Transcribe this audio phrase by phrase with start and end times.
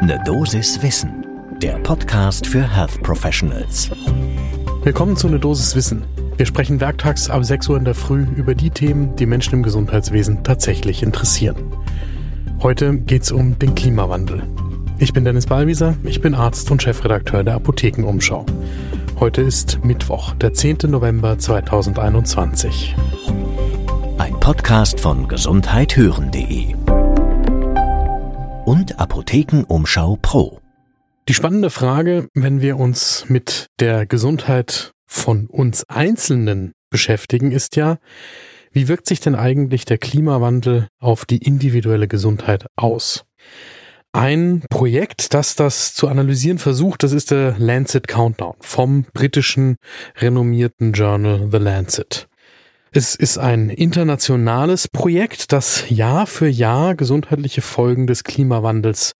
[0.00, 1.26] Ne Dosis Wissen,
[1.60, 3.90] der Podcast für Health Professionals.
[4.84, 6.04] Willkommen zu Ne Dosis Wissen.
[6.36, 9.62] Wir sprechen werktags ab 6 Uhr in der Früh über die Themen, die Menschen im
[9.64, 11.56] Gesundheitswesen tatsächlich interessieren.
[12.62, 14.44] Heute geht's um den Klimawandel.
[14.98, 18.46] Ich bin Dennis Ballwieser, ich bin Arzt und Chefredakteur der Apothekenumschau.
[19.18, 20.78] Heute ist Mittwoch, der 10.
[20.84, 22.94] November 2021.
[24.18, 26.77] Ein Podcast von gesundheithören.de
[28.68, 30.60] und Apothekenumschau Pro.
[31.26, 37.96] Die spannende Frage, wenn wir uns mit der Gesundheit von uns Einzelnen beschäftigen, ist ja,
[38.70, 43.24] wie wirkt sich denn eigentlich der Klimawandel auf die individuelle Gesundheit aus?
[44.12, 49.76] Ein Projekt, das das zu analysieren versucht, das ist der Lancet Countdown vom britischen
[50.16, 52.28] renommierten Journal The Lancet.
[52.90, 59.12] Es ist ein internationales Projekt, das Jahr für Jahr gesundheitliche Folgen des Klimawandels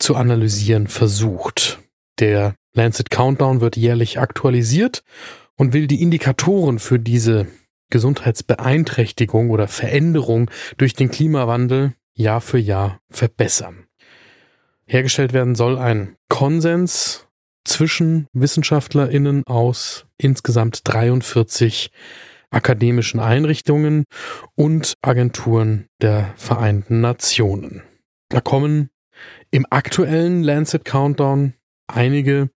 [0.00, 1.78] zu analysieren versucht.
[2.18, 5.04] Der Lancet Countdown wird jährlich aktualisiert
[5.56, 7.46] und will die Indikatoren für diese
[7.90, 13.86] Gesundheitsbeeinträchtigung oder Veränderung durch den Klimawandel Jahr für Jahr verbessern.
[14.84, 17.28] Hergestellt werden soll ein Konsens
[17.64, 21.90] zwischen Wissenschaftlerinnen aus insgesamt 43
[22.52, 24.04] akademischen Einrichtungen
[24.54, 27.82] und Agenturen der Vereinten Nationen.
[28.28, 28.90] Da kommen
[29.50, 31.54] im aktuellen Lancet Countdown
[31.86, 32.50] einige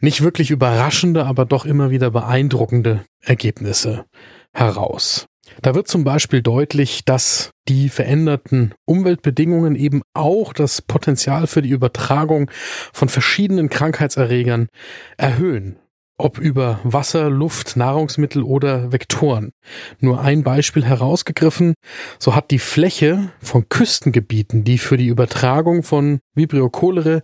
[0.00, 4.04] nicht wirklich überraschende, aber doch immer wieder beeindruckende Ergebnisse
[4.52, 5.26] heraus.
[5.60, 11.70] Da wird zum Beispiel deutlich, dass die veränderten Umweltbedingungen eben auch das Potenzial für die
[11.70, 12.50] Übertragung
[12.92, 14.68] von verschiedenen Krankheitserregern
[15.16, 15.78] erhöhen
[16.22, 19.52] ob über Wasser, Luft, Nahrungsmittel oder Vektoren.
[19.98, 21.74] Nur ein Beispiel herausgegriffen,
[22.18, 27.22] so hat die Fläche von Küstengebieten, die für die Übertragung von Vibrio cholerae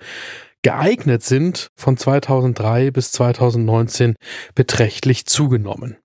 [0.62, 4.16] geeignet sind, von 2003 bis 2019
[4.54, 5.96] beträchtlich zugenommen.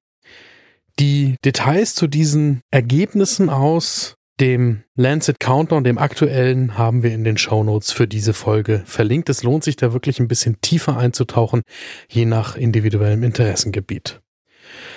[0.99, 7.37] Die Details zu diesen Ergebnissen aus dem Lancet Countdown, dem aktuellen, haben wir in den
[7.37, 9.29] Show für diese Folge verlinkt.
[9.29, 11.61] Es lohnt sich da wirklich ein bisschen tiefer einzutauchen,
[12.09, 14.19] je nach individuellem Interessengebiet.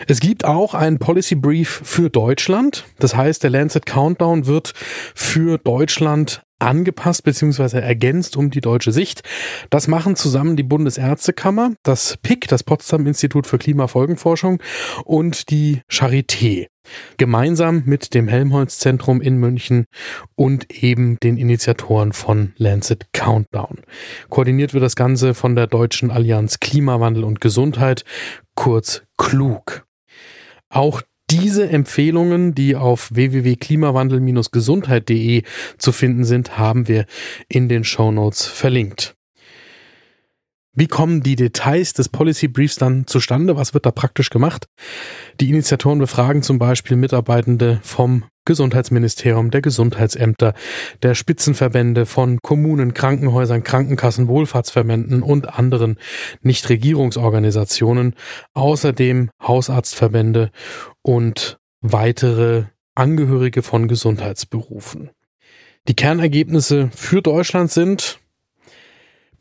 [0.08, 2.86] Es gibt auch einen Policy Brief für Deutschland.
[2.98, 4.72] Das heißt, der Lancet Countdown wird
[5.14, 7.78] für Deutschland angepasst bzw.
[7.78, 9.22] ergänzt um die deutsche Sicht.
[9.70, 14.62] Das machen zusammen die Bundesärztekammer, das PIC, das Potsdam Institut für Klimafolgenforschung
[15.04, 16.66] und die Charité.
[17.16, 19.86] Gemeinsam mit dem Helmholtz Zentrum in München
[20.34, 23.80] und eben den Initiatoren von Lancet Countdown.
[24.28, 28.04] Koordiniert wird das Ganze von der Deutschen Allianz Klimawandel und Gesundheit,
[28.54, 29.84] kurz klug.
[30.68, 35.42] Auch diese Empfehlungen, die auf www.klimawandel-gesundheit.de
[35.78, 37.06] zu finden sind, haben wir
[37.48, 39.15] in den Show Notes verlinkt.
[40.78, 43.56] Wie kommen die Details des Policy Briefs dann zustande?
[43.56, 44.66] Was wird da praktisch gemacht?
[45.40, 50.52] Die Initiatoren befragen zum Beispiel Mitarbeitende vom Gesundheitsministerium, der Gesundheitsämter,
[51.02, 55.96] der Spitzenverbände von Kommunen, Krankenhäusern, Krankenkassen, Wohlfahrtsverbänden und anderen
[56.42, 58.14] Nichtregierungsorganisationen,
[58.52, 60.50] außerdem Hausarztverbände
[61.00, 62.64] und weitere
[62.94, 65.10] Angehörige von Gesundheitsberufen.
[65.88, 68.20] Die Kernergebnisse für Deutschland sind,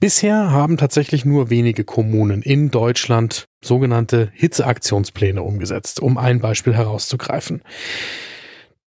[0.05, 7.63] Bisher haben tatsächlich nur wenige Kommunen in Deutschland sogenannte Hitzeaktionspläne umgesetzt, um ein Beispiel herauszugreifen.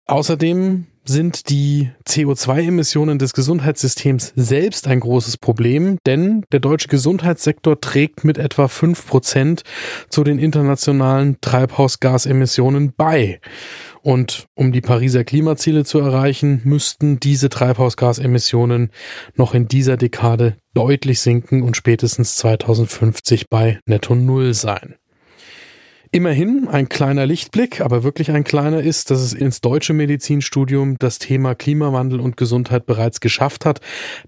[0.05, 8.23] Außerdem sind die CO2-Emissionen des Gesundheitssystems selbst ein großes Problem, denn der deutsche Gesundheitssektor trägt
[8.23, 9.63] mit etwa fünf Prozent
[10.09, 13.39] zu den internationalen Treibhausgasemissionen bei.
[14.07, 18.89] Und um die Pariser Klimaziele zu erreichen, müssten diese Treibhausgasemissionen
[19.35, 24.95] noch in dieser Dekade deutlich sinken und spätestens 2050 bei Netto Null sein.
[26.13, 31.19] Immerhin ein kleiner Lichtblick, aber wirklich ein kleiner ist, dass es ins deutsche Medizinstudium das
[31.19, 33.81] Thema Klimawandel und Gesundheit bereits geschafft hat.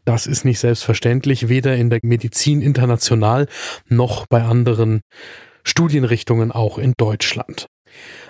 [0.03, 3.47] Das ist nicht selbstverständlich, weder in der Medizin international
[3.87, 4.99] noch bei anderen
[5.63, 7.67] Studienrichtungen auch in Deutschland.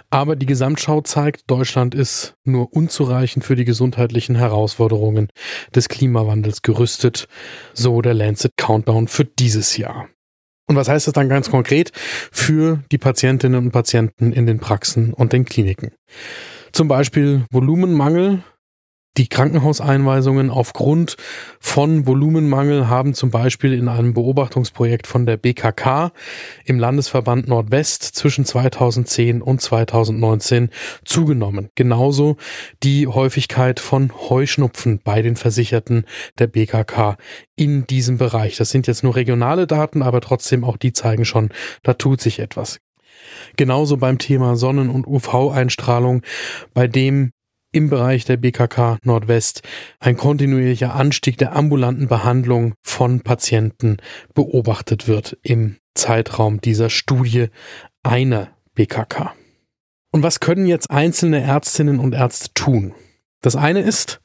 [0.10, 5.30] Aber die Gesamtschau zeigt, Deutschland ist nur unzureichend für die gesundheitlichen Herausforderungen
[5.76, 7.28] des Klimawandels gerüstet,
[7.74, 10.08] so der Lancet Countdown für dieses Jahr.
[10.68, 15.14] Und was heißt das dann ganz konkret für die Patientinnen und Patienten in den Praxen
[15.14, 15.92] und den Kliniken?
[16.72, 18.44] Zum Beispiel Volumenmangel.
[19.20, 21.18] Die Krankenhauseinweisungen aufgrund
[21.60, 26.14] von Volumenmangel haben zum Beispiel in einem Beobachtungsprojekt von der BKK
[26.64, 30.70] im Landesverband Nordwest zwischen 2010 und 2019
[31.04, 31.68] zugenommen.
[31.76, 32.38] Genauso
[32.82, 36.06] die Häufigkeit von Heuschnupfen bei den Versicherten
[36.38, 37.18] der BKK
[37.58, 38.56] in diesem Bereich.
[38.56, 41.50] Das sind jetzt nur regionale Daten, aber trotzdem auch die zeigen schon,
[41.84, 42.80] da tut sich etwas.
[43.58, 46.22] Genauso beim Thema Sonnen- und UV-Einstrahlung,
[46.74, 47.34] bei dem
[47.72, 49.62] im Bereich der BKK Nordwest
[50.00, 53.98] ein kontinuierlicher Anstieg der ambulanten Behandlung von Patienten
[54.34, 57.48] beobachtet wird im Zeitraum dieser Studie
[58.04, 59.34] einer BKK.
[60.12, 62.94] Und was können jetzt einzelne Ärztinnen und Ärzte tun?
[63.42, 64.22] Das eine ist,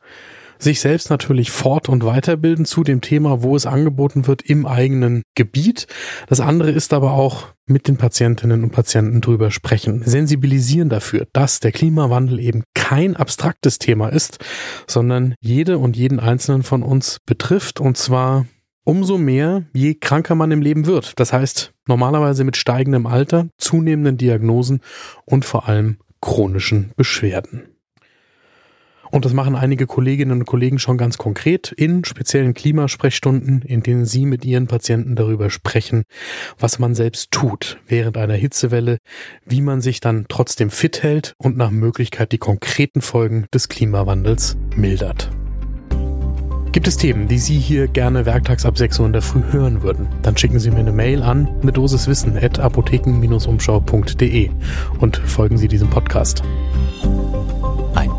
[0.59, 5.23] sich selbst natürlich fort- und weiterbilden zu dem Thema, wo es angeboten wird im eigenen
[5.35, 5.87] Gebiet.
[6.29, 11.61] Das andere ist aber auch mit den Patientinnen und Patienten drüber sprechen, sensibilisieren dafür, dass
[11.61, 14.39] der Klimawandel eben kein abstraktes Thema ist,
[14.87, 18.47] sondern jede und jeden einzelnen von uns betrifft und zwar
[18.85, 21.19] umso mehr, je kranker man im Leben wird.
[21.19, 24.81] Das heißt, normalerweise mit steigendem Alter, zunehmenden Diagnosen
[25.25, 27.74] und vor allem chronischen Beschwerden.
[29.15, 34.07] Und das machen einige Kolleginnen und Kollegen schon ganz konkret in speziellen Klimasprechstunden, in denen
[34.07, 36.03] sie mit ihren Patienten darüber sprechen,
[36.59, 38.99] was man selbst tut während einer Hitzewelle,
[39.47, 44.57] wie man sich dann trotzdem fit hält und nach Möglichkeit die konkreten Folgen des Klimawandels
[44.75, 45.31] mildert.
[46.73, 49.85] Gibt es Themen, die Sie hier gerne werktags ab 6 Uhr in der Früh hören
[49.85, 50.09] würden?
[50.23, 54.51] Dann schicken Sie mir eine Mail an eine Dosis Wissen at apotheken-umschau.de
[54.99, 56.43] und folgen Sie diesem Podcast.